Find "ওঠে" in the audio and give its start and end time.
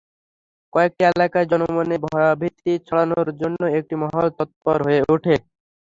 5.13-5.35